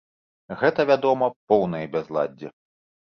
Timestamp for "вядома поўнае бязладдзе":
0.91-2.55